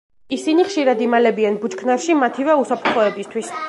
ისინი 0.37 0.65
ხშირად 0.69 1.03
იმალებიან 1.09 1.61
ბუჩქნარში 1.67 2.19
მათივე 2.25 2.61
უსაფრთხოებისთვის. 2.65 3.59